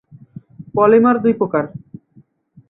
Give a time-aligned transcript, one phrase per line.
[0.75, 1.63] Polymer দুই প্রকার।